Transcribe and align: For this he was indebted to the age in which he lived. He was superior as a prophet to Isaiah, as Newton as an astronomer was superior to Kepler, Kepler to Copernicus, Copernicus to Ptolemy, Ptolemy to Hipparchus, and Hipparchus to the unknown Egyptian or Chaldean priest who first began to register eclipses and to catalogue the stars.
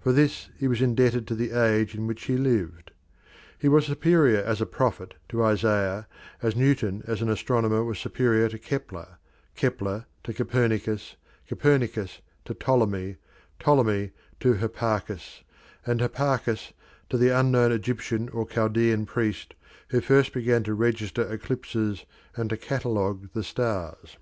For 0.00 0.10
this 0.10 0.48
he 0.56 0.68
was 0.68 0.80
indebted 0.80 1.26
to 1.26 1.34
the 1.34 1.50
age 1.50 1.94
in 1.94 2.06
which 2.06 2.24
he 2.24 2.38
lived. 2.38 2.92
He 3.58 3.68
was 3.68 3.84
superior 3.84 4.38
as 4.40 4.62
a 4.62 4.64
prophet 4.64 5.16
to 5.28 5.44
Isaiah, 5.44 6.08
as 6.40 6.56
Newton 6.56 7.02
as 7.06 7.20
an 7.20 7.28
astronomer 7.28 7.84
was 7.84 7.98
superior 7.98 8.48
to 8.48 8.58
Kepler, 8.58 9.18
Kepler 9.54 10.06
to 10.24 10.32
Copernicus, 10.32 11.16
Copernicus 11.46 12.22
to 12.46 12.54
Ptolemy, 12.54 13.16
Ptolemy 13.60 14.12
to 14.40 14.54
Hipparchus, 14.54 15.42
and 15.84 16.00
Hipparchus 16.00 16.72
to 17.10 17.18
the 17.18 17.28
unknown 17.28 17.70
Egyptian 17.70 18.30
or 18.30 18.48
Chaldean 18.48 19.04
priest 19.04 19.52
who 19.88 20.00
first 20.00 20.32
began 20.32 20.62
to 20.62 20.72
register 20.72 21.30
eclipses 21.30 22.06
and 22.34 22.48
to 22.48 22.56
catalogue 22.56 23.28
the 23.34 23.44
stars. 23.44 24.16